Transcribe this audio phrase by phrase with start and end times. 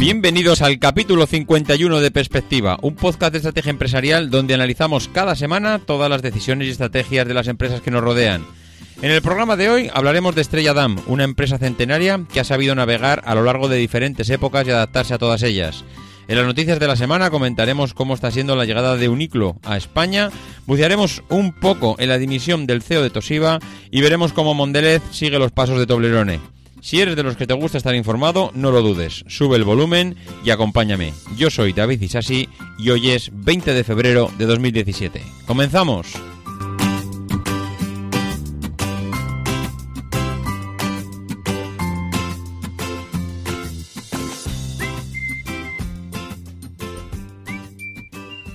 [0.00, 5.78] Bienvenidos al capítulo 51 de Perspectiva, un podcast de estrategia empresarial donde analizamos cada semana
[5.78, 8.46] todas las decisiones y estrategias de las empresas que nos rodean.
[9.02, 12.74] En el programa de hoy hablaremos de Estrella Damm, una empresa centenaria que ha sabido
[12.74, 15.84] navegar a lo largo de diferentes épocas y adaptarse a todas ellas.
[16.28, 19.76] En las noticias de la semana comentaremos cómo está siendo la llegada de Uniclo a
[19.76, 20.30] España,
[20.66, 23.58] bucearemos un poco en la dimisión del CEO de Toshiba
[23.90, 26.40] y veremos cómo Mondelez sigue los pasos de Toblerone.
[26.80, 30.16] Si eres de los que te gusta estar informado, no lo dudes, sube el volumen
[30.44, 31.12] y acompáñame.
[31.36, 35.22] Yo soy David Isasi y hoy es 20 de febrero de 2017.
[35.46, 36.06] ¡Comenzamos!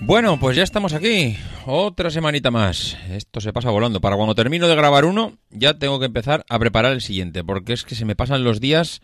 [0.06, 1.36] Bueno, pues ya estamos aquí.
[1.66, 2.96] Otra semanita más.
[3.10, 4.02] Esto se pasa volando.
[4.02, 7.44] Para cuando termino de grabar uno, ya tengo que empezar a preparar el siguiente.
[7.44, 9.02] Porque es que se me pasan los días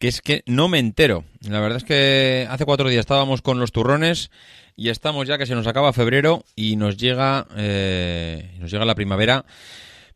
[0.00, 1.24] que es que no me entero.
[1.48, 4.32] La verdad es que hace cuatro días estábamos con los turrones
[4.74, 8.96] y estamos ya que se nos acaba febrero y nos llega, eh, nos llega la
[8.96, 9.44] primavera.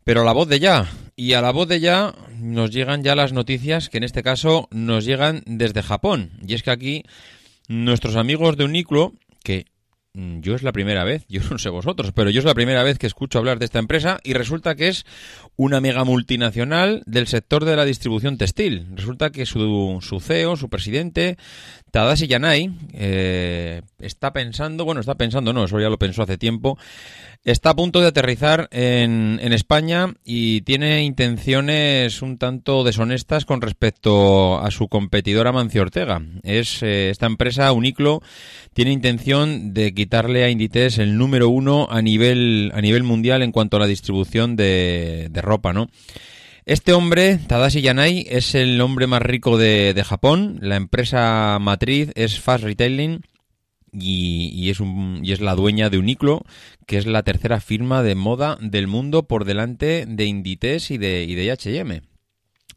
[0.02, 0.90] Pero a la voz de ya.
[1.14, 4.66] Y a la voz de ya nos llegan ya las noticias que en este caso
[4.72, 6.32] nos llegan desde Japón.
[6.44, 7.04] Y es que aquí
[7.68, 9.12] nuestros amigos de Uniclo,
[9.44, 9.66] que
[10.40, 12.98] yo es la primera vez, yo no sé vosotros, pero yo es la primera vez
[12.98, 15.06] que escucho hablar de esta empresa y resulta que es
[15.58, 18.86] una mega multinacional del sector de la distribución textil.
[18.94, 21.36] Resulta que su, su CEO, su presidente,
[21.90, 26.78] Tadashi Yanai, eh, está pensando, bueno, está pensando, no, eso ya lo pensó hace tiempo,
[27.44, 33.60] está a punto de aterrizar en, en España y tiene intenciones un tanto deshonestas con
[33.60, 36.22] respecto a su competidora Mancio Ortega.
[36.44, 38.22] Es eh, esta empresa, Uniclo,
[38.74, 43.50] tiene intención de quitarle a Inditex el número uno a nivel, a nivel mundial en
[43.50, 45.88] cuanto a la distribución de, de ropa, ¿no?
[46.68, 50.58] Este hombre, Tadashi Yanai, es el hombre más rico de, Japón.
[50.60, 53.22] La empresa matriz es Fast Retailing
[53.90, 56.42] y, es la dueña de Uniqlo,
[56.86, 61.24] que es la tercera firma de moda del mundo por delante de Inditex y de,
[61.24, 62.02] y de H&M.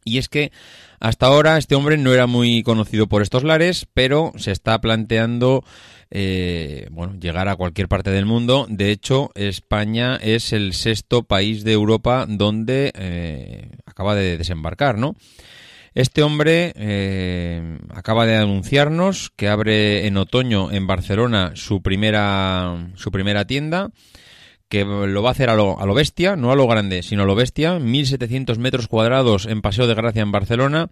[0.04, 0.52] Y es que
[0.98, 5.64] hasta ahora este hombre no era muy conocido por estos lares, pero se está planteando
[6.14, 8.66] eh, bueno, llegar a cualquier parte del mundo.
[8.68, 15.16] De hecho, España es el sexto país de Europa donde eh, acaba de desembarcar, ¿no?
[15.94, 23.10] Este hombre eh, acaba de anunciarnos que abre en otoño en Barcelona su primera, su
[23.10, 23.90] primera tienda
[24.68, 27.24] que lo va a hacer a lo, a lo bestia, no a lo grande, sino
[27.24, 30.88] a lo bestia, 1.700 metros cuadrados en Paseo de Gracia en Barcelona,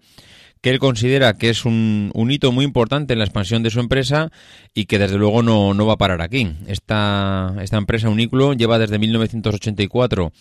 [0.61, 4.31] que él considera que es un, hito muy importante en la expansión de su empresa
[4.73, 6.53] y que desde luego no, no va a parar aquí.
[6.67, 10.31] Esta, esta empresa Uniclo lleva desde 1984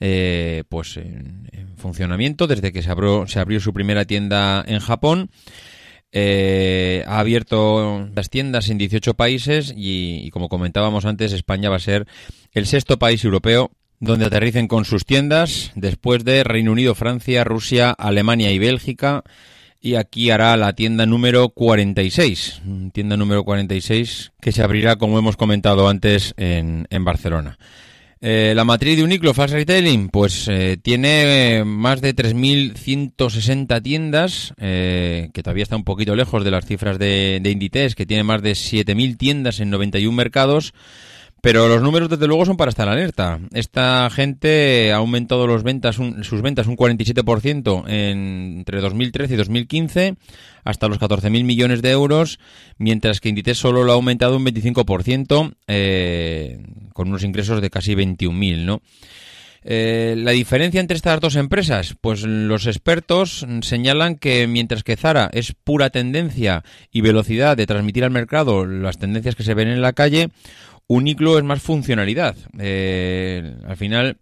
[0.00, 5.30] eh, pues en, funcionamiento, desde que se abrió, se abrió su primera tienda en Japón.
[6.10, 11.80] Eh, ha abierto las tiendas en 18 países y, como comentábamos antes, España va a
[11.80, 12.06] ser
[12.52, 13.70] el sexto país europeo
[14.00, 19.24] donde aterricen con sus tiendas después de Reino Unido, Francia, Rusia, Alemania y Bélgica
[19.86, 22.60] y aquí hará la tienda número 46,
[22.92, 27.56] tienda número 46 que se abrirá, como hemos comentado antes, en, en Barcelona.
[28.20, 35.28] Eh, la matriz de Uniclo Fast Retailing, pues eh, tiene más de 3.160 tiendas, eh,
[35.32, 38.42] que todavía está un poquito lejos de las cifras de, de Inditex, que tiene más
[38.42, 40.74] de 7.000 tiendas en 91 mercados.
[41.46, 43.38] Pero los números, desde luego, son para estar alerta.
[43.52, 50.16] Esta gente ha aumentado los ventas, sus ventas un 47% entre 2013 y 2015,
[50.64, 52.40] hasta los 14.000 millones de euros,
[52.78, 57.94] mientras que Inditex solo lo ha aumentado un 25%, eh, con unos ingresos de casi
[57.94, 58.82] 21.000, ¿no?
[59.68, 65.28] Eh, la diferencia entre estas dos empresas, pues los expertos señalan que mientras que Zara
[65.32, 69.82] es pura tendencia y velocidad de transmitir al mercado las tendencias que se ven en
[69.82, 70.28] la calle,
[70.88, 72.36] Uniclo es más funcionalidad.
[72.58, 74.18] Eh, al final,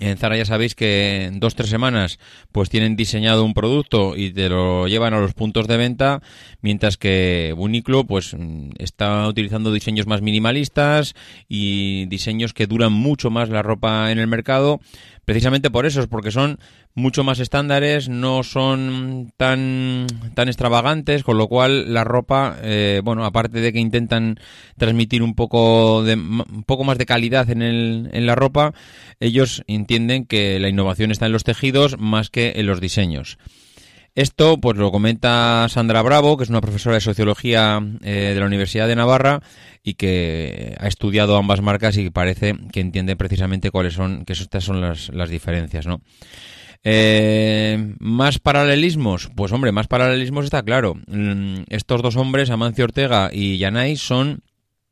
[0.00, 2.18] En Zara ya sabéis que en dos tres semanas
[2.52, 6.22] pues tienen diseñado un producto y te lo llevan a los puntos de venta,
[6.60, 8.36] mientras que Uniqlo pues
[8.78, 11.14] está utilizando diseños más minimalistas
[11.48, 14.80] y diseños que duran mucho más la ropa en el mercado,
[15.24, 16.58] precisamente por eso, porque son
[16.98, 23.24] mucho más estándares, no son tan, tan extravagantes, con lo cual la ropa, eh, bueno,
[23.24, 24.38] aparte de que intentan
[24.76, 28.74] transmitir un poco, de, un poco más de calidad en, el, en la ropa,
[29.20, 33.38] ellos entienden que la innovación está en los tejidos más que en los diseños.
[34.14, 38.46] Esto pues lo comenta Sandra Bravo, que es una profesora de sociología eh, de la
[38.46, 39.40] Universidad de Navarra
[39.84, 44.64] y que ha estudiado ambas marcas y parece que entiende precisamente cuáles son, que estas
[44.64, 46.00] son las, las diferencias, ¿no?
[46.84, 49.30] Eh, ¿Más paralelismos?
[49.34, 50.94] Pues hombre, más paralelismos está claro.
[51.06, 54.42] Mm, estos dos hombres, Amancio Ortega y Yanay, son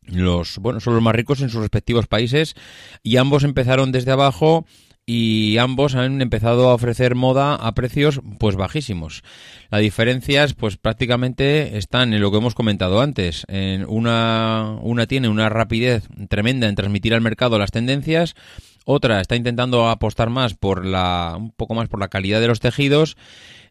[0.03, 2.55] los, bueno, son los más ricos en sus respectivos países
[3.03, 4.67] y ambos empezaron desde abajo
[5.09, 9.23] y ambos han empezado a ofrecer moda a precios pues bajísimos.
[9.71, 13.45] Las diferencias pues prácticamente están en lo que hemos comentado antes.
[13.47, 18.35] En una, una tiene una rapidez tremenda en transmitir al mercado las tendencias,
[18.87, 22.61] otra está intentando apostar más por la, un poco más por la calidad de los
[22.61, 23.17] tejidos.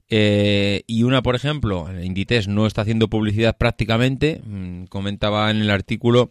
[0.09, 4.41] Eh, y una, por ejemplo, Inditex no está haciendo publicidad prácticamente.
[4.45, 6.29] Mm, comentaba en el artículo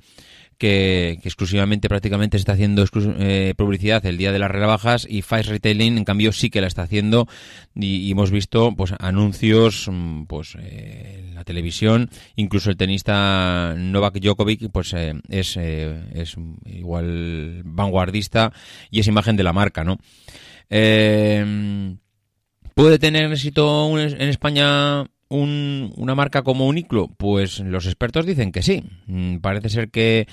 [0.58, 2.84] que, exclusivamente prácticamente está haciendo
[3.18, 6.66] eh, publicidad el día de las rebajas y Fast Retailing en cambio sí que la
[6.66, 7.26] está haciendo
[7.74, 12.10] y, hemos visto pues anuncios mm, pues eh, en la televisión.
[12.36, 16.36] Incluso el tenista Novak Djokovic pues eh, es, es
[16.66, 18.52] igual vanguardista
[18.90, 19.98] y es imagen de la marca no
[22.74, 27.08] puede tener éxito en España una marca como Uniclo?
[27.16, 28.84] Pues los expertos dicen que sí.
[29.06, 30.26] Mm, parece ser que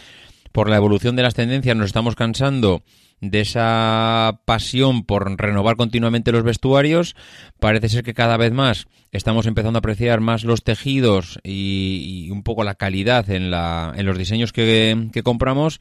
[0.52, 2.84] por la evolución de las tendencias nos estamos cansando
[3.22, 7.16] de esa pasión por renovar continuamente los vestuarios.
[7.60, 12.44] Parece ser que cada vez más estamos empezando a apreciar más los tejidos y, un
[12.44, 15.80] poco la calidad en, la, en los diseños que, que, compramos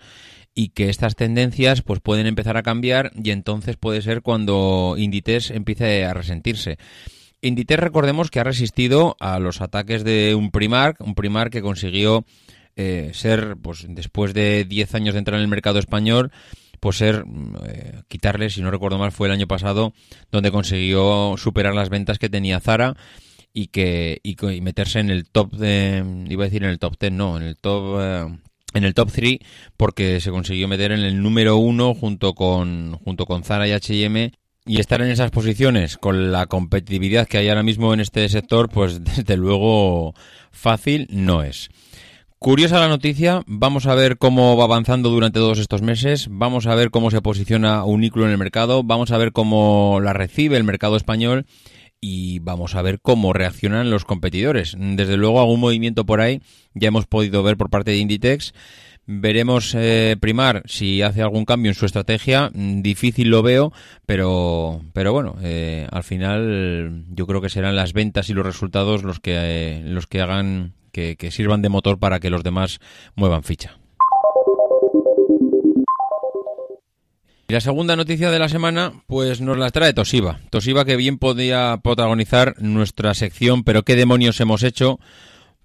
[0.55, 5.51] y que estas tendencias pues pueden empezar a cambiar y entonces puede ser cuando Inditex
[5.51, 6.77] empiece a resentirse.
[7.43, 12.25] Inditex recordemos que ha resistido a los ataques de un Primark, un Primark que consiguió
[12.77, 16.31] eh, ser, pues después de 10 años de entrar en el mercado español,
[16.81, 17.25] pues ser,
[17.67, 19.93] eh, quitarle, si no recuerdo mal, fue el año pasado,
[20.31, 22.97] donde consiguió superar las ventas que tenía Zara
[23.53, 27.37] y que y, meterse en el top iba a decir en el top 10, no,
[27.37, 27.97] en el top...
[28.01, 28.39] Eh,
[28.73, 29.39] en el top 3
[29.77, 34.31] porque se consiguió meter en el número 1 junto con junto con Zara y H&M
[34.67, 38.69] y estar en esas posiciones con la competitividad que hay ahora mismo en este sector,
[38.69, 40.15] pues desde luego
[40.51, 41.71] fácil no es.
[42.39, 46.75] Curiosa la noticia, vamos a ver cómo va avanzando durante todos estos meses, vamos a
[46.75, 50.65] ver cómo se posiciona Uniclo en el mercado, vamos a ver cómo la recibe el
[50.65, 51.45] mercado español
[52.01, 54.75] y vamos a ver cómo reaccionan los competidores.
[54.79, 56.41] Desde luego algún movimiento por ahí
[56.73, 58.55] ya hemos podido ver por parte de Inditex.
[59.13, 62.53] Veremos eh, primar si hace algún cambio en su estrategia.
[62.55, 63.73] Mm, difícil lo veo,
[64.07, 69.03] pero, pero bueno, eh, al final yo creo que serán las ventas y los resultados
[69.03, 72.79] los que, eh, los que hagan que, sirvan de motor para que los demás
[73.17, 73.79] muevan ficha.
[77.49, 80.39] Y la segunda noticia de la semana, pues nos la trae Toshiba.
[80.51, 85.01] Toshiba que bien podía protagonizar nuestra sección, pero qué demonios hemos hecho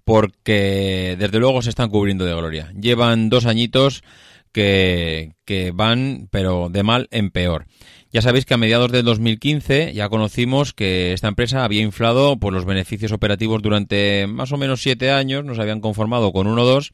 [0.06, 2.72] porque desde luego se están cubriendo de gloria.
[2.80, 4.04] Llevan dos añitos
[4.52, 7.66] que, que van, pero de mal en peor.
[8.12, 12.52] Ya sabéis que a mediados del 2015 ya conocimos que esta empresa había inflado por
[12.52, 16.66] los beneficios operativos durante más o menos siete años, nos habían conformado con uno o
[16.66, 16.92] dos,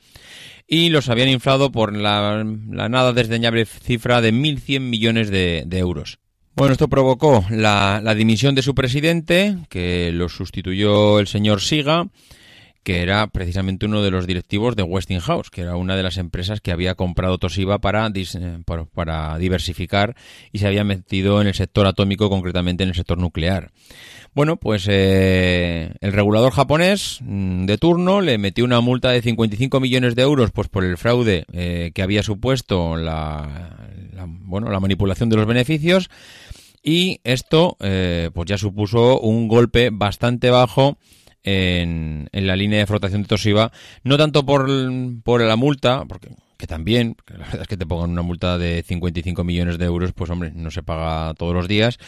[0.66, 6.18] y los habían inflado por la, nada desdeñable cifra de 1.100 millones de, euros.
[6.56, 12.08] Bueno, esto provocó la, la dimisión de su presidente, que lo sustituyó el señor Siga,
[12.82, 16.60] que era precisamente uno de los directivos de Westinghouse, que era una de las empresas
[16.60, 18.58] que había comprado Toshiba para, eh,
[18.94, 20.16] para diversificar
[20.52, 23.70] y se había metido en el sector atómico, concretamente en el sector nuclear.
[24.34, 29.78] Bueno, pues eh, el regulador japonés mm, de turno le metió una multa de 55
[29.78, 33.76] millones de euros pues por el fraude eh, que había supuesto la,
[34.26, 36.10] bueno, la manipulación de los beneficios
[36.82, 40.98] y esto pues ya supuso un golpe bastante bajo
[41.44, 43.72] en, la línea de flotación de Toshiba,
[44.04, 44.68] no tanto por,
[45.22, 46.30] por la multa, porque
[46.62, 50.12] que también, la verdad es que te pongan una multa de 55 millones de euros,
[50.12, 51.98] pues hombre, no se paga todos los días,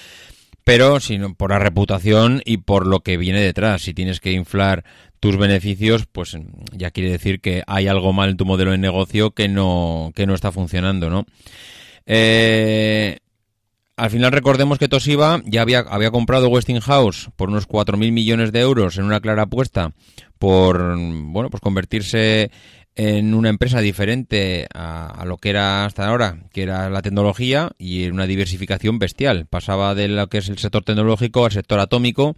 [0.63, 3.83] pero sino por la reputación y por lo que viene detrás.
[3.83, 4.85] Si tienes que inflar
[5.19, 6.37] tus beneficios, pues
[6.71, 10.25] ya quiere decir que hay algo mal en tu modelo de negocio que no, que
[10.25, 11.27] no está funcionando, ¿no?
[12.07, 13.19] Eh,
[13.97, 18.61] al final recordemos que Toshiba ya había, había comprado Westinghouse por unos 4.000 millones de
[18.61, 19.93] euros en una clara apuesta
[20.39, 22.51] por, bueno, pues convertirse
[22.97, 28.05] en una empresa diferente a, lo que era hasta ahora, que era la tecnología y
[28.05, 29.47] en una diversificación bestial.
[29.47, 32.37] Pasaba de lo que es el sector tecnológico al sector atómico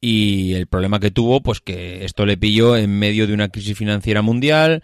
[0.00, 3.76] y el problema que tuvo, pues que esto le pilló en medio de una crisis
[3.76, 4.82] financiera mundial,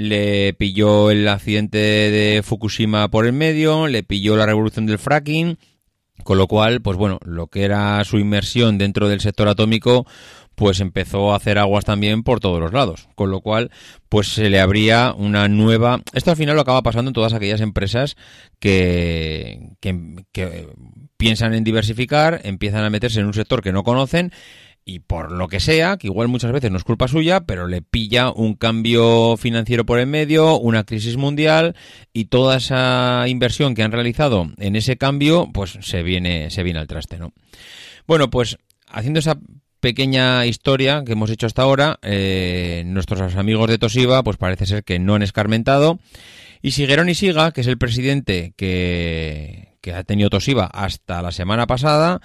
[0.00, 5.58] le pilló el accidente de Fukushima por el medio, le pilló la revolución del fracking,
[6.24, 10.06] con lo cual, pues bueno, lo que era su inmersión dentro del sector atómico
[10.54, 13.70] pues empezó a hacer aguas también por todos los lados, con lo cual
[14.08, 16.02] pues se le abría una nueva...
[16.12, 18.16] Esto al final lo acaba pasando en todas aquellas empresas
[18.58, 20.68] que, que,
[21.16, 24.32] piensan en diversificar, empiezan a meterse en un sector que no conocen
[24.90, 27.80] y por lo que sea, que igual muchas veces no es culpa suya, pero le
[27.80, 31.76] pilla un cambio financiero por en medio, una crisis mundial
[32.12, 36.80] y toda esa inversión que han realizado en ese cambio, pues se viene, se viene
[36.80, 37.32] al traste, ¿no?
[38.08, 39.38] Bueno, pues haciendo esa
[39.78, 44.82] pequeña historia que hemos hecho hasta ahora, eh, nuestros amigos de Toshiba, pues parece ser
[44.82, 46.00] que no han escarmentado.
[46.62, 51.30] Y Siguerón y Siga, que es el presidente que, que ha tenido Toshiba hasta la
[51.30, 52.20] semana pasada,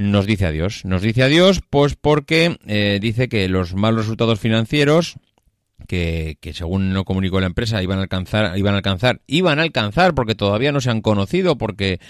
[0.00, 0.84] nos dice adiós.
[0.84, 5.16] Nos dice adiós, pues porque eh, dice que los malos resultados financieros
[5.86, 10.14] que, según no comunicó la empresa iban a alcanzar, iban a alcanzar, iban a alcanzar
[10.14, 12.00] porque todavía no se han conocido, porque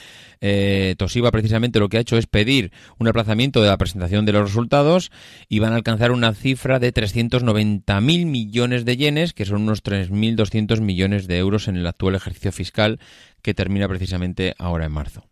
[0.41, 4.33] eh, Toshiba precisamente lo que ha hecho es pedir un aplazamiento de la presentación de
[4.33, 5.11] los resultados,
[5.49, 11.27] iban a alcanzar una cifra de 390.000 millones de yenes, que son unos 3.200 millones
[11.27, 13.01] de euros en el actual ejercicio fiscal
[13.43, 15.25] que termina precisamente ahora en marzo.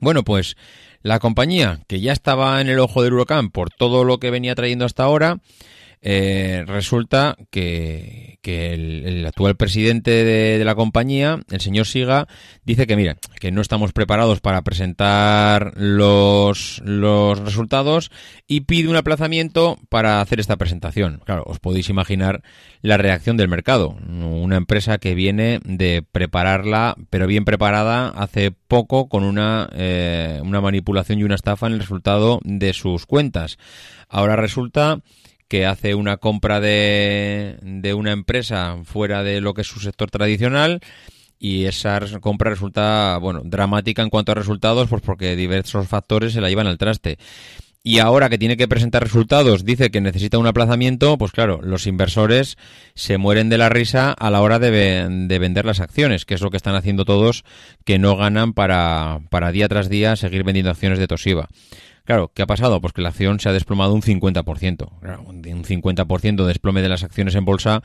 [0.00, 0.56] Bueno, pues
[1.02, 4.54] la compañía, que ya estaba en el ojo del huracán por todo lo que venía
[4.54, 5.38] trayendo hasta ahora,
[6.02, 12.26] eh, resulta que, el, actual presidente de, la compañía, el señor Siga,
[12.64, 18.10] dice que mira, que no estamos preparados para presentar los, los resultados
[18.46, 21.20] y pide un aplazamiento para hacer esta presentación.
[21.24, 22.42] Claro, os podéis imaginar
[22.80, 23.90] la reacción del mercado.
[23.90, 30.62] Una empresa que viene de prepararla, pero bien preparada, hace poco con una, eh, una
[30.62, 33.58] manipulación y una estafa en el resultado de sus cuentas.
[34.08, 35.02] Ahora resulta
[35.50, 40.08] que hace una compra de, de una empresa fuera de lo que es su sector
[40.08, 40.80] tradicional
[41.40, 46.40] y esa compra resulta, bueno, dramática en cuanto a resultados, pues porque diversos factores se
[46.40, 47.18] la llevan al traste.
[47.82, 51.88] Y ahora que tiene que presentar resultados, dice que necesita un aplazamiento, pues claro, los
[51.88, 52.56] inversores
[52.94, 56.42] se mueren de la risa a la hora de, de vender las acciones, que es
[56.42, 57.42] lo que están haciendo todos
[57.84, 61.48] que no ganan para, para día tras día seguir vendiendo acciones de Toshiba.
[62.04, 62.80] Claro, ¿qué ha pasado?
[62.80, 64.88] Pues que la acción se ha desplomado un 50%.
[65.26, 67.82] un 50% de desplome de las acciones en bolsa,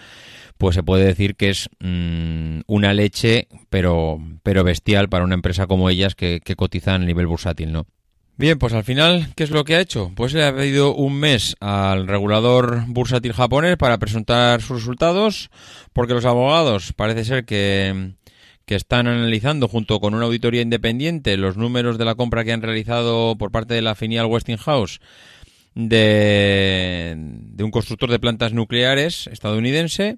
[0.57, 5.67] pues se puede decir que es mm, una leche, pero, pero bestial para una empresa
[5.67, 7.85] como ellas que, que cotizan a nivel bursátil, ¿no?
[8.37, 10.11] Bien, pues al final, ¿qué es lo que ha hecho?
[10.13, 15.49] Pues le ha pedido un mes al regulador bursátil japonés para presentar sus resultados,
[15.93, 18.15] porque los abogados parece ser que
[18.65, 22.61] que están analizando junto con una auditoría independiente los números de la compra que han
[22.61, 24.99] realizado por parte de la filial Westinghouse
[25.75, 30.17] de, de un constructor de plantas nucleares estadounidense.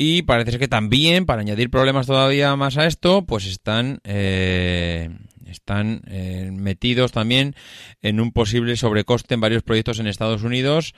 [0.00, 5.10] Y parece ser que también, para añadir problemas todavía más a esto, pues están, eh,
[5.46, 7.56] están eh, metidos también
[8.00, 10.94] en un posible sobrecoste en varios proyectos en Estados Unidos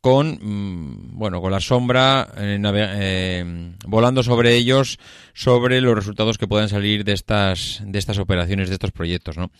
[0.00, 4.98] con mm, bueno con la sombra eh, eh, volando sobre ellos
[5.34, 9.50] sobre los resultados que puedan salir de estas de estas operaciones de estos proyectos ¿no?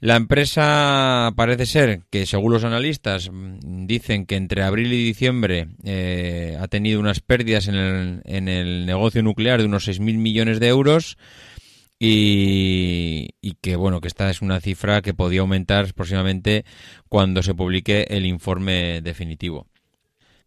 [0.00, 5.68] la empresa parece ser que según los analistas mm, dicen que entre abril y diciembre
[5.84, 10.58] eh, ha tenido unas pérdidas en el, en el negocio nuclear de unos 6.000 millones
[10.58, 11.18] de euros
[12.02, 13.28] y,
[13.60, 16.64] que bueno que esta es una cifra que podía aumentar próximamente
[17.08, 19.66] cuando se publique el informe definitivo.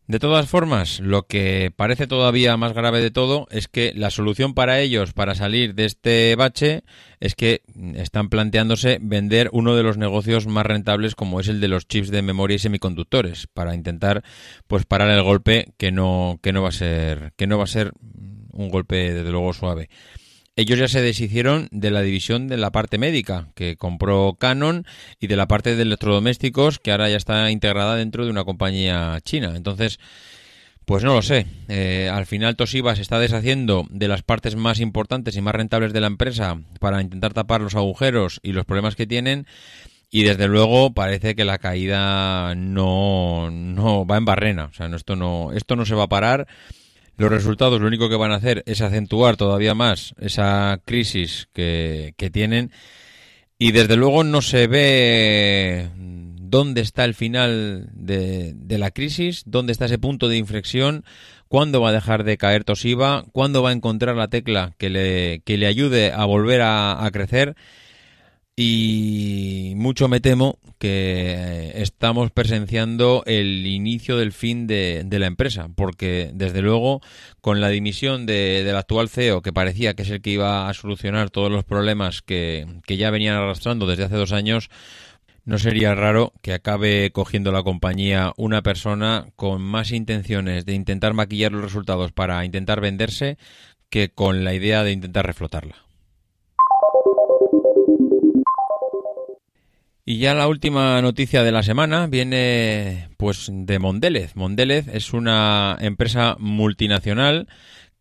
[0.06, 4.54] De todas formas, lo que parece todavía más grave de todo es que la solución
[4.54, 6.84] para ellos para salir de este bache
[7.22, 7.62] es que
[7.96, 12.10] están planteándose vender uno de los negocios más rentables como es el de los chips
[12.10, 14.26] de memoria y semiconductores para intentar
[14.68, 17.68] pues parar el golpe que no que no va a ser que no va a
[17.68, 17.94] ser
[18.52, 19.90] un golpe desde luego suave
[20.56, 24.86] ellos ya se deshicieron de la división de la parte médica que compró Canon
[25.20, 29.20] y de la parte de electrodomésticos que ahora ya está integrada dentro de una compañía
[29.24, 29.54] china.
[29.56, 30.00] Entonces,
[30.86, 31.48] pues no lo sé.
[31.70, 35.92] Eh, al final Toshiba se está deshaciendo de las partes más importantes y más rentables
[35.92, 39.48] de la empresa para intentar tapar los agujeros y los problemas que tienen.
[40.12, 44.66] Y desde luego parece que la caída no, no va en barrena.
[44.66, 46.48] O sea, esto no, esto no se va a parar
[47.18, 52.14] los resultados lo único que van a hacer es acentuar todavía más esa crisis que,
[52.32, 52.72] tienen
[53.58, 59.86] Y desde luego no se ve dónde está el final de, la crisis, dónde está
[59.86, 61.04] ese punto de inflexión,
[61.48, 65.42] cuándo va a dejar de caer Toshiba, cuándo va a encontrar la tecla que le,
[65.46, 67.56] que le ayude a volver a, crecer.
[68.56, 76.30] Y mucho me temo que estamos presenciando el inicio del fin de, la empresa, porque
[76.34, 77.00] desde luego
[77.40, 80.74] con la dimisión de, del actual CEO, que parecía que es el que iba a
[80.74, 84.70] solucionar todos los problemas que, que ya venían arrastrando desde hace dos años,
[85.46, 91.14] no sería raro que acabe cogiendo la compañía una persona con más intenciones de intentar
[91.14, 93.38] maquillar los resultados para intentar venderse
[93.90, 95.78] que con la idea de intentar reflotarla.
[100.06, 104.36] Y ya la última noticia de la semana viene pues de Mondelez.
[104.36, 107.48] Mondelez es una empresa multinacional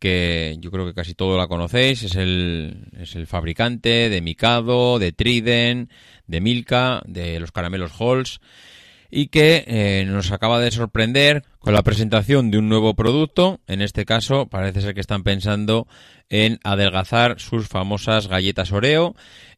[0.01, 4.99] que yo creo que casi todo la conocéis, es el, es el fabricante de Mikado,
[4.99, 5.91] de Triden,
[6.27, 8.41] de Milka, de los caramelos Halls,
[9.09, 13.61] y que eh, nos acaba de sorprender con la presentación de un nuevo producto.
[13.69, 15.87] En este caso, parece ser que están pensando
[16.31, 19.15] en adelgazar sus famosas galletas Oreo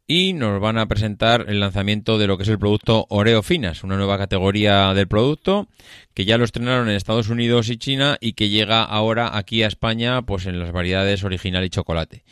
[0.06, 3.84] y nos van a presentar el lanzamiento de lo que es el producto Oreo Finas,
[3.84, 5.68] una nueva categoría del producto
[6.12, 9.66] que ya lo estrenaron en Estados Unidos y China y que llega ahora aquí a
[9.66, 12.24] España pues en las variedades original y chocolate.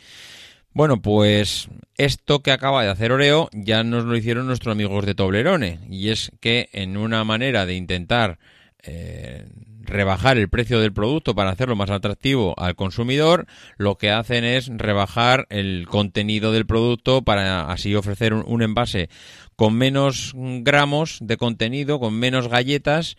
[0.71, 5.15] Bueno, pues esto que acaba de hacer Oreo ya nos lo hicieron nuestros amigos de
[5.15, 8.39] Toblerone y es que en una manera de intentar
[8.81, 9.47] eh,
[9.83, 13.45] rebajar el precio del producto para hacerlo más atractivo al consumidor,
[13.77, 19.09] lo que hacen es rebajar el contenido del producto para así ofrecer un, envase
[19.55, 23.17] con menos gramos de contenido, con menos galletas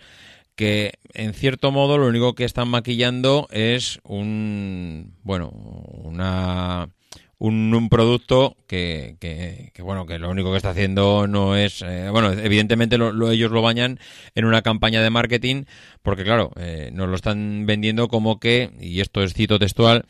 [0.57, 6.89] que en cierto modo lo único que están maquillando es un bueno una
[7.39, 12.33] un, producto que, que, bueno que lo único que está haciendo no es eh, bueno
[12.33, 13.99] evidentemente lo, ellos lo bañan
[14.35, 15.65] en una campaña de marketing
[16.03, 20.05] porque claro eh, nos lo están vendiendo como que y esto es cito textual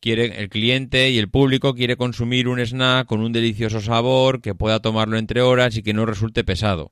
[0.00, 4.54] quiere el cliente y el público quiere consumir un snack con un delicioso sabor que
[4.54, 6.90] pueda tomarlo entre horas y que no resulte pesado.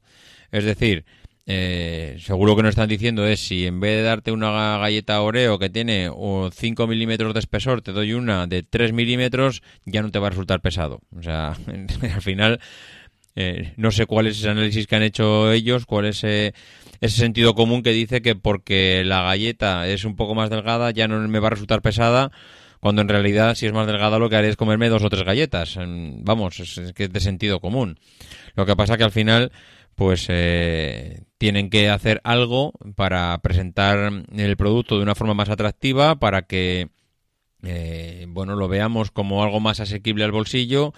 [0.53, 1.05] Es decir
[1.51, 5.59] eh, seguro que nos están diciendo es si en vez de darte una galleta Oreo
[5.59, 10.19] que tiene 5 milímetros de espesor, te doy una de 3 milímetros, ya no te
[10.19, 11.01] va a resultar pesado.
[11.17, 11.57] O sea,
[12.15, 12.61] al final,
[13.35, 16.53] eh, no sé cuál es ese análisis que han hecho ellos, cuál es ese
[17.01, 21.19] sentido común que dice que porque la galleta es un poco más delgada ya no
[21.29, 22.31] me va a resultar pesada
[22.81, 25.25] cuando en realidad si es más delgada lo que haré es comerme dos o tres
[25.25, 25.79] galletas.
[25.79, 27.99] Vamos, es, que es de sentido común.
[28.55, 29.51] Lo que pasa que al final
[29.99, 36.21] pues eh, tienen que hacer algo para presentar el producto de una forma más atractiva,
[36.21, 36.91] para que
[37.65, 40.95] eh, bueno lo veamos como algo más asequible al bolsillo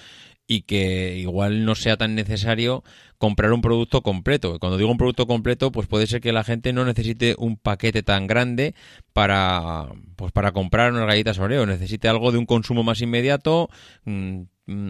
[0.47, 2.85] y que igual no sea tan necesario
[3.17, 4.59] comprar un producto completo.
[4.59, 8.03] Cuando digo un producto completo, pues puede ser que la gente no necesite un paquete
[8.03, 8.75] tan grande
[9.15, 9.87] para
[10.17, 13.71] pues para comprar unas galletas Oreo, necesite algo de un consumo más inmediato,
[14.05, 14.43] mm,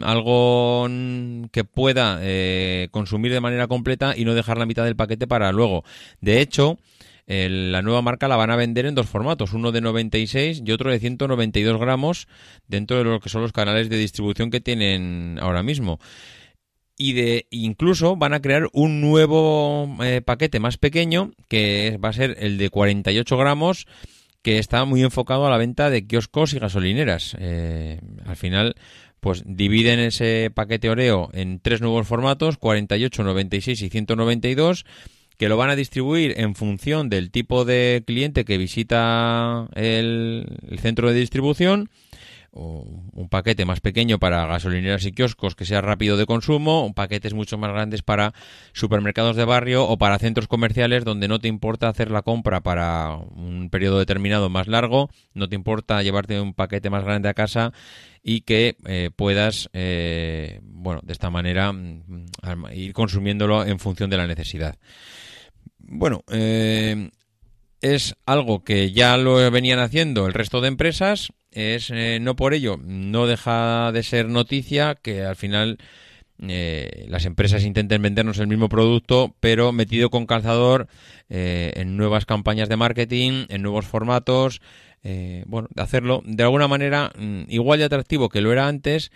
[0.03, 0.88] algo
[1.53, 5.53] que pueda eh, consumir de manera completa y no dejar la mitad del paquete para
[5.53, 5.85] luego.
[6.21, 6.79] De hecho,
[7.27, 10.90] la nueva marca la van a vender en dos formatos, uno de 96 y otro
[10.90, 12.27] de 192 gramos
[12.66, 16.01] dentro de lo que son los canales de distribución que tienen ahora mismo.
[16.97, 22.12] Y de incluso van a crear un nuevo eh, paquete más pequeño que va a
[22.12, 23.87] ser el de 48 gramos
[24.43, 27.37] que está muy enfocado a la venta de kioscos y gasolineras.
[27.38, 28.75] Eh, al final
[29.20, 34.85] pues dividen ese paquete Oreo en tres nuevos formatos, 48, 96 y 192,
[35.37, 40.78] que lo van a distribuir en función del tipo de cliente que visita el, el
[40.80, 41.90] centro de distribución
[42.53, 47.59] un paquete más pequeño para gasolineras y kioscos que sea rápido de consumo, paquetes mucho
[47.59, 48.35] más grandes para
[48.73, 53.15] supermercados de barrio o para centros comerciales donde no te importa hacer la compra para
[53.17, 57.73] un periodo determinado más largo, no te importa llevarte un paquete más grande a casa
[58.23, 62.27] y que eh, puedas, eh, bueno, de esta manera mm,
[62.75, 64.77] ir consumiéndolo en función de la necesidad.
[65.79, 67.11] Bueno, eh,
[67.81, 72.55] es algo que ya lo venían haciendo el resto de empresas, es eh, no por
[72.55, 75.79] ello, no deja de ser noticia que al final
[76.39, 80.89] eh, las empresas intenten vendernos el mismo producto, pero metido con calzador
[81.29, 84.61] eh, en nuevas campañas de marketing, en nuevos formatos,
[85.47, 89.11] bueno, de hacerlo de alguna manera mm, igual de atractivo que lo era antes,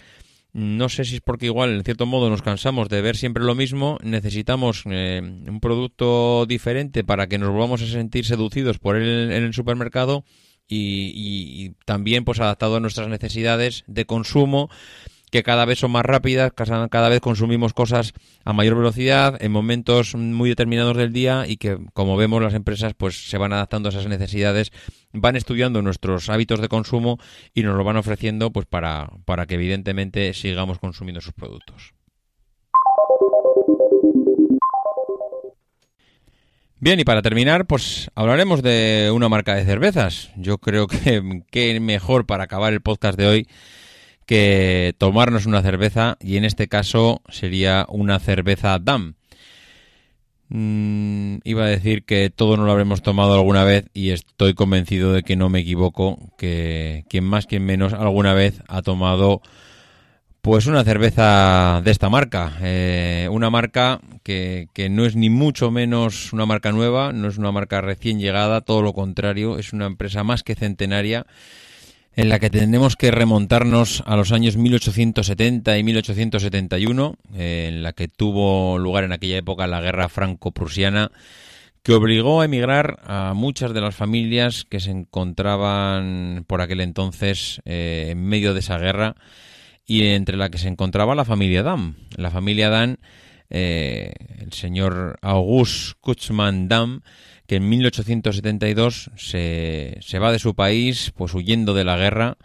[0.54, 3.56] no sé si es porque igual, en cierto modo, nos cansamos de ver siempre lo
[3.56, 3.98] mismo.
[4.04, 9.42] Necesitamos eh, un producto diferente para que nos volvamos a sentir seducidos por él en
[9.42, 10.24] el supermercado
[10.68, 14.70] y, también pues adaptado a nuestras necesidades de consumo
[15.30, 18.12] que cada vez son más rápidas, cada vez consumimos cosas
[18.44, 22.94] a mayor velocidad en momentos muy determinados del día y que, como vemos, las empresas
[22.94, 24.70] pues se van adaptando a esas necesidades,
[25.12, 27.18] van estudiando nuestros hábitos de consumo
[27.52, 31.94] y nos lo van ofreciendo pues para, para que evidentemente sigamos consumiendo sus productos.
[36.84, 40.30] Bien, y para terminar, pues hablaremos de una marca de cervezas.
[40.36, 43.48] Yo creo que, que mejor para acabar el podcast de hoy
[44.26, 49.14] que tomarnos una cerveza y en este caso sería una cerveza DAM.
[50.50, 55.14] Mm, iba a decir que todo no lo habremos tomado alguna vez y estoy convencido
[55.14, 59.40] de que no me equivoco, que quien más, quien menos alguna vez ha tomado
[60.44, 65.70] pues una cerveza de esta marca, eh, una marca que, que, no es ni mucho
[65.70, 69.86] menos una marca nueva, no es una marca recién llegada, todo lo contrario, es una
[69.86, 71.24] empresa más que centenaria
[72.14, 77.94] en la que tenemos que remontarnos a los años 1870 y 1871, eh, en la
[77.94, 81.10] que tuvo lugar en aquella época la guerra franco-prusiana,
[81.82, 87.62] que obligó a emigrar a muchas de las familias que se encontraban por aquel entonces
[87.64, 89.16] eh, en medio de esa guerra
[89.86, 91.96] y entre la que se encontraba la familia Dam.
[92.16, 92.96] La familia Dam,
[93.50, 97.02] eh, el señor August Kutzmann Dam,
[97.46, 102.36] que en 1872 se, se va de su país, pues huyendo de la guerra.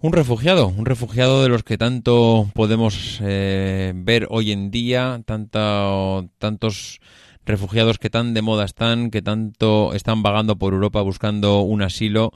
[0.00, 6.28] Un refugiado, un refugiado de los que tanto podemos eh, ver hoy en día, tanto,
[6.38, 7.00] tantos
[7.46, 12.32] refugiados que tan de moda están, que tanto están vagando por Europa buscando un asilo.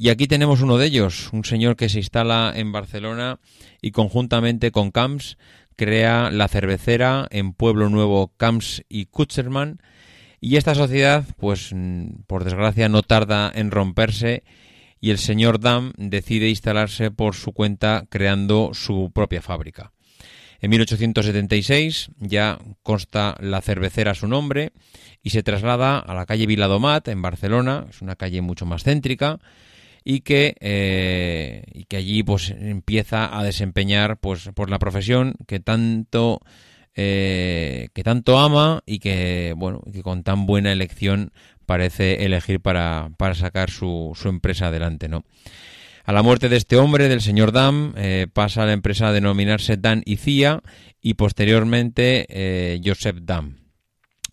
[0.00, 3.40] Y aquí tenemos uno de ellos, un señor que se instala en Barcelona
[3.82, 5.38] y conjuntamente con Camps
[5.74, 9.80] crea la cervecera en Pueblo Nuevo Camps y Kutzerman
[10.40, 11.74] y esta sociedad, pues
[12.28, 14.44] por desgracia, no tarda en romperse
[15.00, 19.90] y el señor Dam decide instalarse por su cuenta creando su propia fábrica.
[20.60, 24.70] En 1876 ya consta la cervecera a su nombre
[25.24, 29.40] y se traslada a la calle Viladomat en Barcelona, es una calle mucho más céntrica
[30.10, 35.60] y que, eh, y que allí pues empieza a desempeñar pues por la profesión que
[35.60, 36.40] tanto
[36.94, 41.30] eh, que tanto ama y que, bueno, que con tan buena elección
[41.66, 45.24] parece elegir para, para sacar su, su, empresa adelante, ¿no?
[46.04, 49.12] A la muerte de este hombre, del señor Dam, eh, pasa a la empresa a
[49.12, 50.62] denominarse Dan y Cia
[51.02, 53.57] y posteriormente Joseph Dam.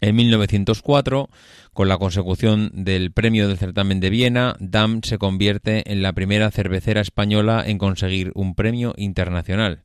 [0.01, 1.29] En 1904,
[1.73, 6.51] con la consecución del premio del certamen de Viena, Dam se convierte en la primera
[6.51, 9.83] cervecera española en conseguir un premio internacional.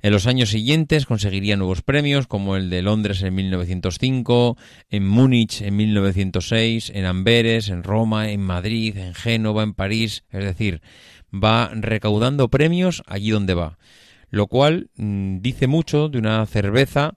[0.00, 4.56] En los años siguientes conseguiría nuevos premios como el de Londres en 1905,
[4.90, 10.44] en Múnich en 1906, en Amberes, en Roma, en Madrid, en Génova, en París, es
[10.44, 10.82] decir,
[11.32, 13.78] va recaudando premios allí donde va,
[14.30, 17.14] lo cual mm, dice mucho de una cerveza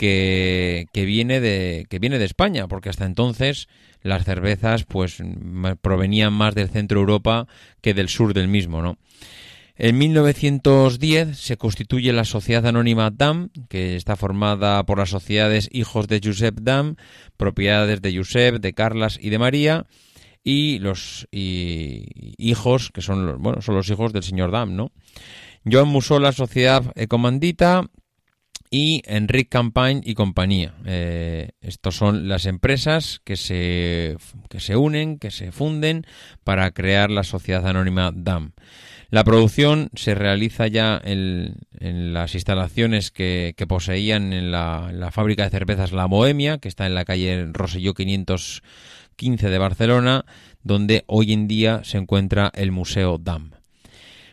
[0.00, 3.68] que, viene de, que viene de España, porque hasta entonces
[4.02, 5.18] las cervezas pues
[5.82, 7.46] provenían más del centro Europa
[7.82, 8.96] que del sur del mismo, ¿no?
[9.76, 16.06] En 1910 se constituye la Sociedad Anónima DAM, que está formada por las sociedades Hijos
[16.06, 16.96] de Josep DAM,
[17.36, 19.86] propiedades de Josep, de Carlas y de María,
[20.42, 24.92] y los hijos, que son, bueno, son los hijos del señor Dam, ¿no?
[25.70, 27.84] Joan Musó, la sociedad Ecomandita,
[28.70, 30.74] y Enric Campagne y compañía.
[30.86, 34.16] Eh, estos son las empresas que se,
[34.48, 36.06] que se unen, que se funden
[36.44, 38.52] para crear la sociedad anónima DAM.
[39.10, 45.90] La producción se realiza ya en, las instalaciones que, poseían en la, fábrica de cervezas
[45.90, 50.24] La Bohemia, que está en la calle Roselló 515 de Barcelona,
[50.62, 53.50] donde hoy en día se encuentra el Museo DAM.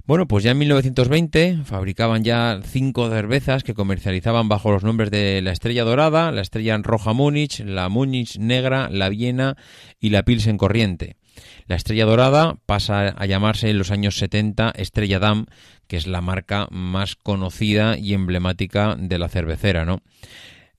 [0.08, 5.42] Bueno, pues ya en 1920 fabricaban ya cinco cervezas que comercializaban bajo los nombres de
[5.42, 9.58] la Estrella Dorada, la Estrella Roja Múnich, la Múnich Negra, la Viena
[10.00, 11.18] y la Pilsen Corriente.
[11.66, 15.46] La estrella dorada pasa a llamarse en los años 70 Estrella Dam,
[15.88, 20.02] que es la marca más conocida y emblemática de la cervecera, ¿no?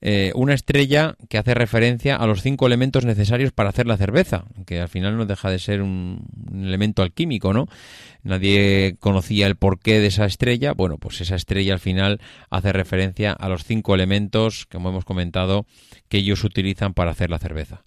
[0.01, 4.45] Eh, una estrella que hace referencia a los cinco elementos necesarios para hacer la cerveza,
[4.65, 7.67] que al final no deja de ser un, elemento alquímico, ¿no?
[8.23, 10.73] Nadie conocía el porqué de esa estrella.
[10.73, 15.65] Bueno, pues esa estrella al final hace referencia a los cinco elementos, como hemos comentado,
[16.07, 17.83] que ellos utilizan para hacer la cerveza.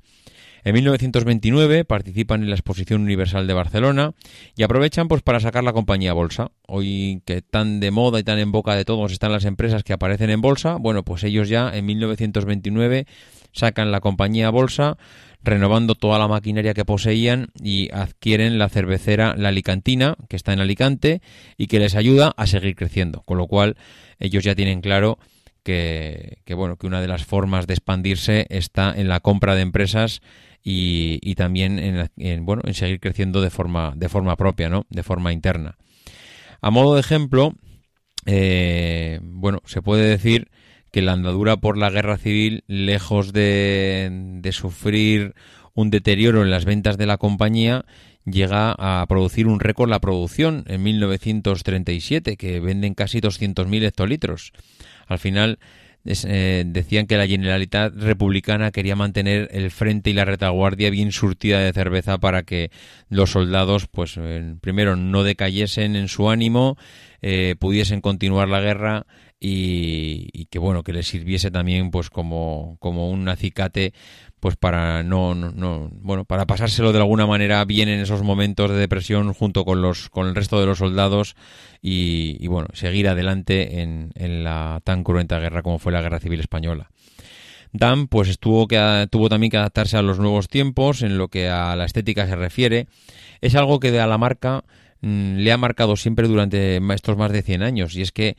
[0.64, 4.12] En 1929 participan en la Exposición Universal de Barcelona
[4.56, 6.52] y aprovechan pues para sacar la compañía a bolsa.
[6.68, 9.92] Hoy que tan de moda y tan en boca de todos están las empresas que
[9.92, 13.06] aparecen en bolsa, bueno, pues ellos ya en 1929
[13.50, 14.98] sacan la compañía a bolsa
[15.42, 20.60] renovando toda la maquinaria que poseían y adquieren la cervecera La Alicantina, que está en
[20.60, 21.20] Alicante
[21.56, 23.22] y que les ayuda a seguir creciendo.
[23.22, 23.76] Con lo cual,
[24.20, 25.18] ellos ya tienen claro
[25.64, 30.22] que, bueno, que una de las formas de expandirse está en la compra de empresas
[30.64, 31.78] y, también
[32.16, 34.86] en, bueno, en seguir creciendo de forma, de forma propia, ¿no?
[34.90, 35.76] De forma interna.
[36.60, 37.54] A modo de ejemplo,
[38.26, 40.48] eh, bueno, se puede decir
[40.92, 44.08] que la andadura por la guerra civil, lejos de,
[44.40, 45.34] de sufrir
[45.74, 47.84] un deterioro en las ventas de la compañía,
[48.24, 54.52] llega a producir un récord la producción en 1937, que venden casi 200.000 hectolitros.
[55.06, 55.58] Al final
[56.04, 61.60] eh, decían que la Generalitat Republicana quería mantener el frente y la retaguardia bien surtida
[61.60, 62.70] de cerveza para que
[63.08, 64.18] los soldados, pues
[64.60, 66.76] primero, no decayesen en su ánimo,
[67.20, 69.06] eh, pudiesen continuar la guerra
[69.44, 73.92] y, que bueno que le sirviese también pues como, como un acicate
[74.38, 78.76] pues para no, no, bueno para pasárselo de alguna manera bien en esos momentos de
[78.76, 81.34] depresión junto con los con el resto de los soldados
[81.80, 86.40] y, bueno seguir adelante en, en, la tan cruenta guerra como fue la guerra civil
[86.40, 86.90] española.
[87.72, 91.48] Dan pues estuvo que tuvo también que adaptarse a los nuevos tiempos en lo que
[91.48, 92.86] a la estética se refiere.
[93.40, 94.62] Es algo que a la marca
[95.00, 98.36] mm, le ha marcado siempre durante estos más de 100 años y es que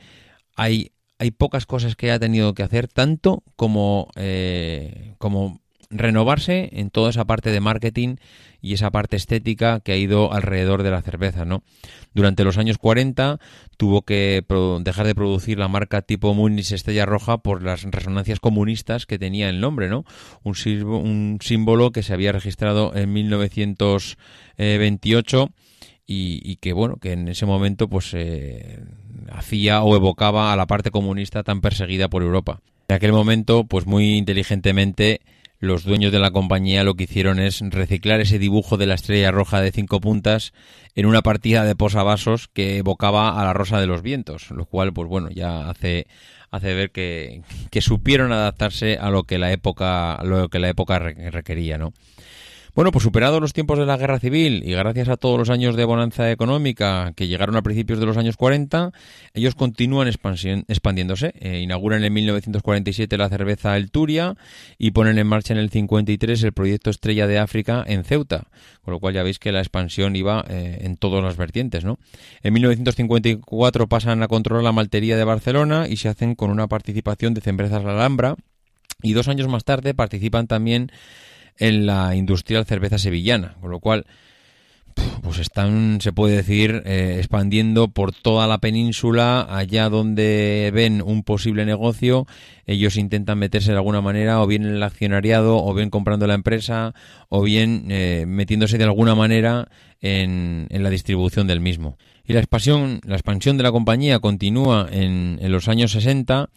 [0.56, 6.90] hay hay pocas cosas que haya tenido que hacer, tanto como, eh, como renovarse en
[6.90, 8.16] toda esa parte de marketing
[8.60, 11.62] y esa parte estética que ha ido alrededor de la cerveza, ¿no?
[12.14, 13.38] Durante los años 40
[13.76, 14.44] tuvo que
[14.80, 19.48] dejar de producir la marca tipo Munich Estrella Roja por las resonancias comunistas que tenía
[19.48, 20.04] el nombre, ¿no?
[20.42, 25.50] Un símbolo que se había registrado en 1928
[26.06, 28.80] y, que bueno que en ese momento pues eh,
[29.32, 33.86] hacía o evocaba a la parte comunista tan perseguida por Europa en aquel momento pues
[33.86, 35.20] muy inteligentemente
[35.64, 39.30] los dueños de la compañía lo que hicieron es reciclar ese dibujo de la estrella
[39.30, 40.52] roja de cinco puntas
[40.94, 44.92] en una partida de posavasos que evocaba a la rosa de los vientos, lo cual,
[44.92, 46.06] pues bueno, ya hace,
[46.50, 50.68] hace ver que, que supieron adaptarse a lo que la época, a lo que la
[50.68, 51.92] época requería, ¿no?
[52.74, 55.76] Bueno, pues superados los tiempos de la guerra civil y gracias a todos los años
[55.76, 58.90] de bonanza económica que llegaron a principios de los años 40,
[59.32, 61.34] ellos continúan expandiéndose.
[61.38, 64.34] Eh, inauguran en 1947 la cerveza El Turia
[64.76, 68.48] y ponen en marcha en el 53 el proyecto Estrella de África en Ceuta,
[68.82, 71.84] con lo cual ya veis que la expansión iba eh, en todas las vertientes.
[71.84, 72.00] ¿no?
[72.42, 77.34] En 1954 pasan a controlar la maltería de Barcelona y se hacen con una participación
[77.34, 78.34] de Cembrezas La Alhambra
[79.00, 80.90] y dos años más tarde participan también
[81.58, 84.06] en la industrial cerveza sevillana, con lo cual
[85.22, 91.22] pues están, se puede decir, eh, expandiendo por toda la península, allá donde ven un
[91.22, 92.26] posible negocio,
[92.66, 96.34] ellos intentan meterse de alguna manera, o bien en el accionariado, o bien comprando la
[96.34, 96.94] empresa,
[97.28, 99.68] o bien eh, metiéndose de alguna manera
[100.00, 101.98] en, en, la distribución del mismo.
[102.26, 106.50] Y la expansión, la expansión de la compañía continúa en, en los años 60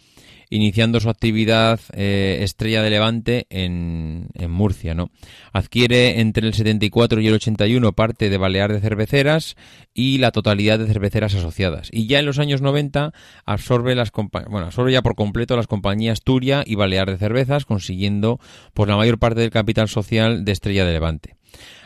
[0.50, 4.94] iniciando su actividad eh, estrella de Levante en, Murcia.
[4.94, 5.10] ¿no?
[5.52, 9.56] Adquiere entre el 74 y el 81 parte de Balear de Cerveceras
[9.94, 11.90] y la totalidad de cerveceras asociadas.
[11.92, 13.14] Y ya en los años 90
[13.46, 18.40] absorbe, las bueno, absorbe ya por completo las compañías Turia y Balear de Cervezas, consiguiendo
[18.74, 21.36] pues, la mayor parte del capital social de Estrella de Levante.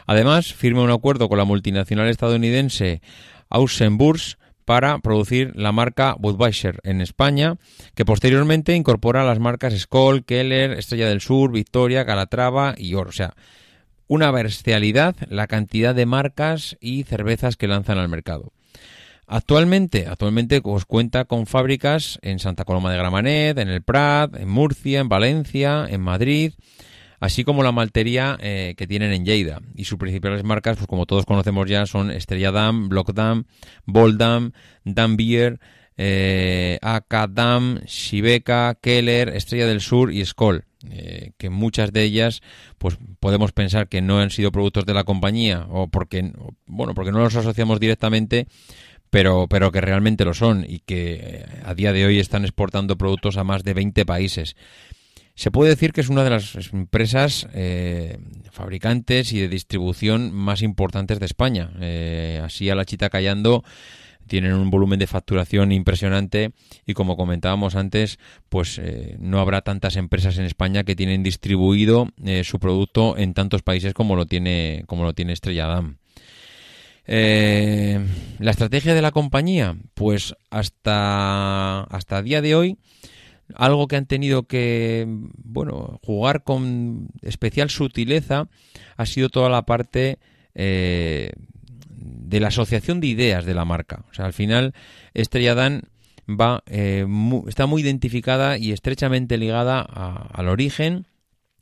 [0.07, 3.01] Además, firma un acuerdo con la multinacional estadounidense
[3.49, 7.57] Ausenburs para producir la marca Budweiser en España,
[7.95, 13.09] que posteriormente incorpora las marcas Skoll, Keller, Estrella del Sur, Victoria, Calatrava y Oro.
[13.09, 13.33] O sea,
[14.07, 18.51] una bestialidad la cantidad de marcas y cervezas que lanzan al mercado.
[19.25, 24.49] Actualmente, actualmente pues, cuenta con fábricas en Santa Coloma de Gramanet, en el Prat, en
[24.49, 26.53] Murcia, en Valencia, en Madrid,
[27.21, 29.61] así como la maltería eh, que tienen en Lleida.
[29.75, 33.45] Y sus principales marcas, pues como todos conocemos ya, son Estrella Dam, Block Dam,
[33.85, 34.51] Boldam,
[34.83, 35.59] Dam Beer,
[35.97, 36.79] eh,
[37.29, 40.65] Dam, Shibeca, Keller, Estrella del Sur y Skoll.
[40.89, 42.41] Eh, que muchas de ellas
[42.79, 46.33] pues podemos pensar que no han sido productos de la compañía o porque
[46.65, 48.47] bueno porque no los asociamos directamente
[49.11, 52.97] pero pero que realmente lo son y que eh, a día de hoy están exportando
[52.97, 54.55] productos a más de 20 países
[55.41, 58.19] se puede decir que es una de las empresas eh,
[58.51, 61.71] fabricantes y de distribución más importantes de España.
[61.81, 63.63] Eh, así a la chita callando
[64.27, 66.51] tienen un volumen de facturación impresionante
[66.85, 72.09] y como comentábamos antes, pues eh, no habrá tantas empresas en España que tienen distribuido
[72.43, 75.97] su producto en tantos países como lo tiene como lo tiene Estrella Damm.
[77.07, 82.77] la estrategia de la compañía, pues hasta hasta día de hoy
[83.57, 88.47] algo que han tenido que bueno jugar con especial sutileza
[88.97, 90.19] ha sido toda la parte
[90.55, 91.31] eh,
[91.89, 94.05] de la asociación de ideas de la marca.
[94.09, 94.73] O sea, al final
[95.13, 95.83] Estrella Dan
[96.27, 97.05] va, eh,
[97.47, 101.05] está muy identificada y estrechamente ligada al origen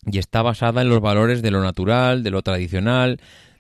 [0.06, 3.20] y está basada en los valores de lo natural, de lo tradicional,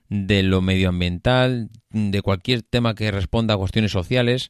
[0.10, 4.50] de lo medioambiental, de cualquier tema que responda a cuestiones sociales.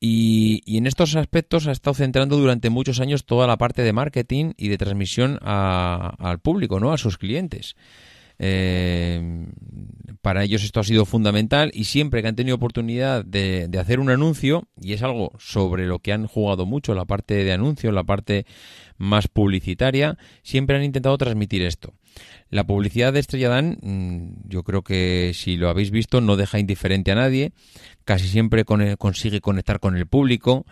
[0.00, 4.52] Y, en estos aspectos ha estado centrando durante muchos años toda la parte de marketing
[4.56, 6.92] y de transmisión al público, ¿no?
[6.92, 7.74] A sus clientes.
[8.40, 9.46] Eh,
[10.22, 14.10] para ellos esto ha sido fundamental y siempre que han tenido oportunidad de, hacer un
[14.10, 18.04] anuncio, y es algo sobre lo que han jugado mucho, la parte de anuncio, la
[18.04, 18.46] parte
[18.96, 21.94] más publicitaria, siempre han intentado transmitir esto.
[22.50, 26.58] La publicidad de Estrella Dan, mm, yo creo que si lo habéis visto, no deja
[26.58, 27.52] indiferente a nadie,
[28.04, 30.66] casi siempre consigue conectar con el público,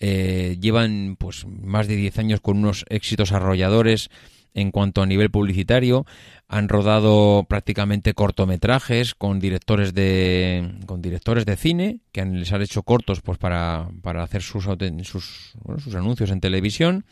[0.00, 4.10] eh, llevan pues más de 10 años con unos éxitos arrolladores
[4.54, 6.04] en cuanto a nivel publicitario.
[6.48, 12.60] Han rodado prácticamente cortometrajes con directores de con directores de cine que han, les han
[12.60, 14.64] hecho cortos pues para, para hacer sus
[15.04, 17.06] sus, sus anuncios en televisión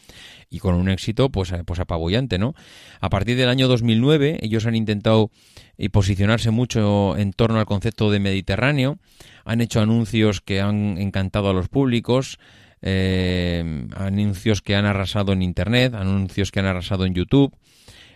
[0.50, 2.54] y con un éxito pues pues apabullante, ¿no?
[3.00, 5.30] A partir del año 2009 ellos han intentado
[5.78, 8.98] eh, posicionarse mucho en torno al concepto de Mediterráneo,
[9.46, 12.38] han hecho anuncios que han encantado a los públicos,
[12.82, 17.54] eh, anuncios que han arrasado en Internet, anuncios que han arrasado en YouTube.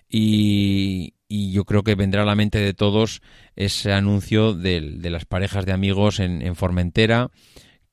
[0.08, 3.20] Y, yo creo que vendrá a la mente de todos
[3.56, 7.30] ese anuncio de, las parejas de amigos en, Formentera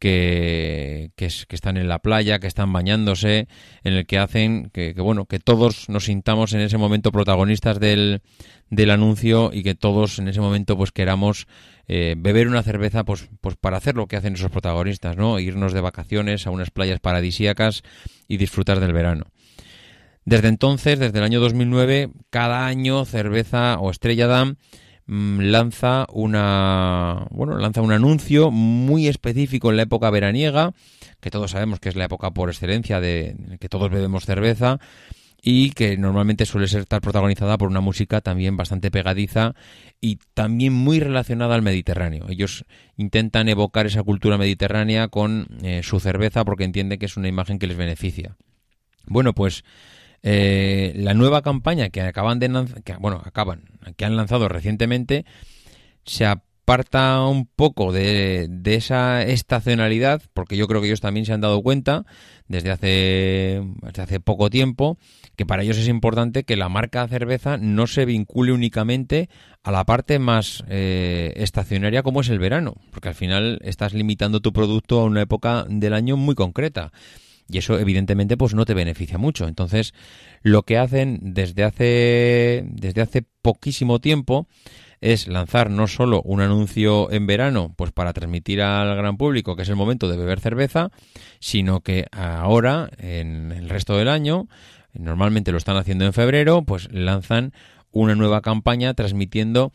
[0.01, 3.47] que, que, están en la playa, que están bañándose,
[3.83, 8.23] en el que hacen que, bueno que todos nos sintamos en ese momento protagonistas del,
[8.71, 11.45] del anuncio y que todos en ese momento pues queramos
[11.87, 15.37] eh, beber una cerveza pues, pues para hacer lo que hacen esos protagonistas, ¿no?
[15.37, 17.83] Irnos de vacaciones a unas playas paradisíacas
[18.27, 19.27] y disfrutar del verano.
[20.25, 24.55] Desde entonces, desde el año 2009, cada año Cerveza o Estrella Damm mm,
[25.11, 30.71] lanza una bueno lanza un anuncio muy específico en la época veraniega
[31.19, 34.79] que todos sabemos que es la época por excelencia de que todos bebemos cerveza
[35.41, 39.53] y que normalmente suele ser estar protagonizada por una música también bastante pegadiza
[39.99, 42.27] y también muy relacionada al Mediterráneo.
[42.29, 42.63] Ellos
[42.95, 47.57] intentan evocar esa cultura mediterránea con eh, su cerveza porque entienden que es una imagen
[47.57, 48.37] que les beneficia.
[49.07, 49.63] Bueno, pues
[50.23, 52.49] eh, la nueva campaña que acaban de
[52.83, 53.63] que, bueno, acaban,
[53.95, 55.25] que han lanzado recientemente
[56.05, 61.33] se aparta un poco de, de, esa estacionalidad, porque yo creo que ellos también se
[61.33, 62.05] han dado cuenta
[62.47, 64.97] desde hace, desde hace poco tiempo
[65.35, 69.29] que para ellos es importante que la marca cerveza no se vincule únicamente
[69.63, 74.39] a la parte más eh, estacionaria como es el verano, porque al final estás limitando
[74.39, 76.91] tu producto a una época del año muy concreta.
[77.51, 79.47] Y eso evidentemente pues no te beneficia mucho.
[79.47, 79.93] Entonces,
[80.41, 84.47] lo que hacen desde hace desde hace poquísimo tiempo
[85.01, 89.63] es lanzar no solo un anuncio en verano, pues para transmitir al gran público que
[89.63, 90.91] es el momento de beber cerveza,
[91.39, 94.47] sino que ahora, en el resto del año,
[94.93, 97.51] normalmente lo están haciendo en febrero, pues lanzan
[97.91, 99.73] una nueva campaña transmitiendo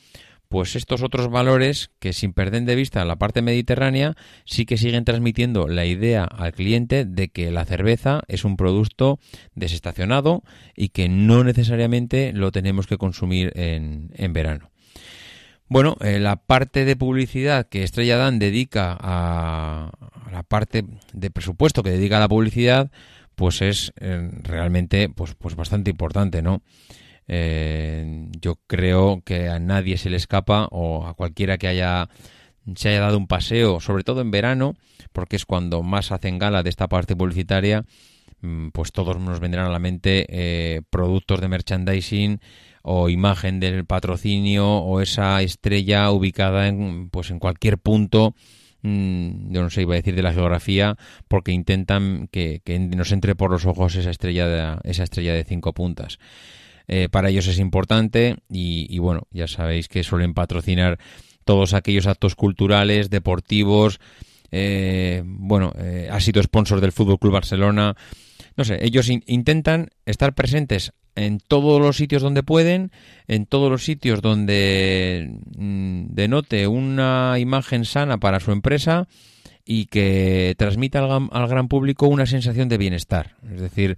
[0.49, 5.05] pues estos otros valores que sin perder de vista la parte mediterránea sí que siguen
[5.05, 9.19] transmitiendo la idea al cliente de que la cerveza es un producto
[9.55, 10.43] desestacionado
[10.75, 14.71] y que no necesariamente lo tenemos que consumir en, en verano.
[15.69, 19.91] Bueno, eh, la parte de publicidad que Estrella Dan dedica a,
[20.31, 22.91] la parte de presupuesto que dedica a la publicidad,
[23.35, 26.63] pues es eh, realmente pues, pues bastante importante, ¿no?
[27.29, 32.09] Eh, yo creo que a nadie se le escapa o a cualquiera que haya
[32.75, 34.75] se haya dado un paseo, sobre todo en verano,
[35.13, 37.85] porque es cuando más hacen gala de esta parte publicitaria,
[38.41, 42.41] mm, pues todos nos vendrán a la mente productos de merchandising
[42.89, 48.37] o imagen del patrocinio o esa estrella ubicada en pues en cualquier punto
[48.83, 52.63] mm, yo no sé iba a decir de la geografía porque intentan que,
[52.95, 56.21] nos entre por los ojos esa estrella de, esa estrella de cinco puntas
[56.89, 60.99] eh, para ellos es importante y, bueno ya sabéis que suelen patrocinar
[61.45, 64.01] todos aquellos actos culturales deportivos
[64.51, 67.97] eh, bueno eh, ha sido sponsor del Fútbol Club Barcelona
[68.57, 72.93] no sé ellos intentan estar presentes en todos los sitios donde pueden,
[73.27, 79.09] en todos los sitios donde mm, denote una imagen sana para su empresa
[79.65, 83.35] y que transmita al, gran público una sensación de bienestar.
[83.53, 83.97] Es decir,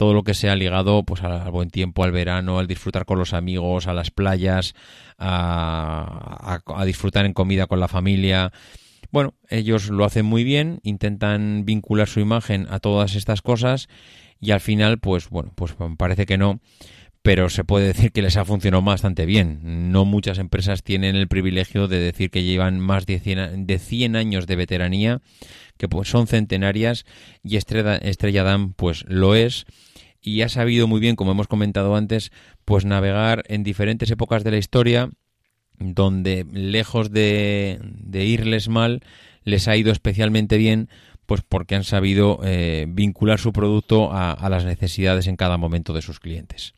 [0.00, 3.34] todo lo que sea ligado pues al, buen tiempo, al verano, al disfrutar con los
[3.34, 4.72] amigos, a las playas,
[5.18, 8.50] a, disfrutar en comida con la familia.
[9.10, 13.88] Bueno, ellos lo hacen muy bien, intentan vincular su imagen a todas estas cosas
[14.40, 16.60] y al final, pues bueno, pues parece que no,
[17.20, 19.92] pero se puede decir que les ha funcionado bastante bien.
[19.92, 24.16] No muchas empresas tienen el privilegio de decir que llevan más de 100, de 100
[24.16, 25.20] años de veteranía,
[25.76, 27.04] que pues son centenarias
[27.42, 29.66] y Estrella, Estrella Damm pues lo es
[30.22, 32.30] y ha sabido muy bien, como hemos comentado antes,
[32.64, 35.10] pues navegar en diferentes épocas de la historia
[35.80, 37.80] donde lejos de,
[38.12, 39.00] irles mal,
[39.44, 40.88] les ha ido especialmente bien
[41.26, 46.02] pues porque han sabido eh, vincular su producto a, las necesidades en cada momento de
[46.02, 46.74] sus clientes.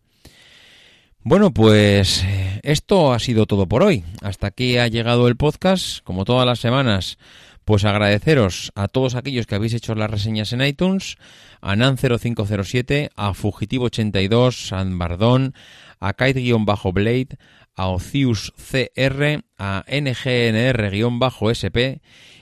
[1.22, 4.04] Bueno, pues eh, esto ha sido todo por hoy.
[4.20, 6.00] Hasta aquí ha llegado el podcast.
[6.04, 7.16] Como todas las semanas,
[7.64, 11.16] pues agradeceros a todos aquellos que habéis hecho las reseñas en iTunes,
[11.60, 15.54] a Nan0507, a Fugitivo82, a Bardón,
[16.00, 17.38] a Kite-Blade,
[17.74, 20.80] a Ocius CR, a NGNR-SP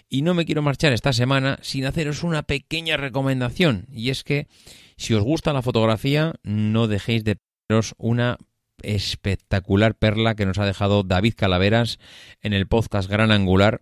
[0.09, 4.49] y no me quiero marchar esta semana sin haceros una pequeña recomendación y es que
[4.97, 8.37] si os gusta la fotografía no dejéis de veros una
[8.83, 11.99] espectacular perla que nos ha dejado David Calaveras
[12.43, 13.81] en el podcast Gran Angular.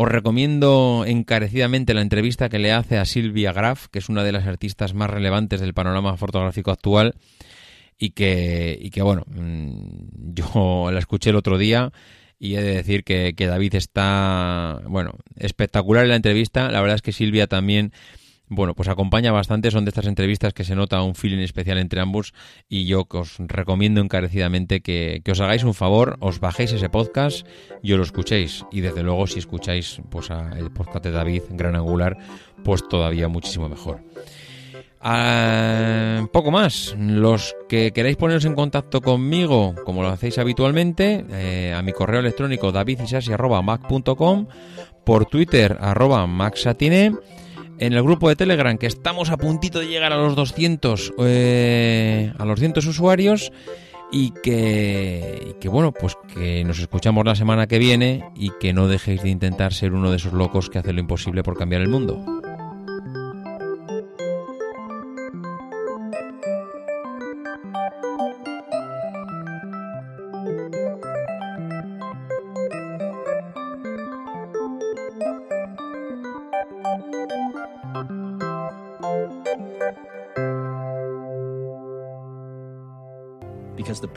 [0.00, 4.30] Os recomiendo encarecidamente la entrevista que le hace a Silvia Graf, que es una de
[4.30, 7.16] las artistas más relevantes del panorama fotográfico actual
[7.98, 11.90] y que, y que bueno, mm, yo la escuché el otro día
[12.38, 16.70] y he de decir que, que David está, bueno, espectacular en la entrevista.
[16.70, 17.92] La verdad es que Silvia también
[18.48, 22.00] bueno, pues acompaña bastante, son de estas entrevistas que se nota un feeling especial entre
[22.00, 22.32] ambos
[22.68, 27.46] y yo os recomiendo encarecidamente que, os hagáis un favor, os bajéis ese podcast
[27.82, 31.76] y os lo escuchéis y desde luego si escucháis pues el podcast de David, Gran
[31.76, 32.16] Angular,
[32.64, 34.02] pues todavía muchísimo mejor.
[35.00, 36.96] Ah, poco más.
[36.98, 42.20] Los que queráis poneros en contacto conmigo, como lo hacéis habitualmente, eh, a mi correo
[42.20, 44.46] electrónico davidisasi.mac.com,
[45.04, 46.26] por Twitter arroba
[47.78, 52.32] en el grupo de Telegram, que estamos a puntito de llegar a los 200, eh,
[52.38, 53.52] a los 100 usuarios
[54.10, 58.88] y que, que, bueno, pues que nos escuchamos la semana que viene y que no
[58.88, 61.88] dejéis de intentar ser uno de esos locos que hace lo imposible por cambiar el
[61.88, 62.37] mundo.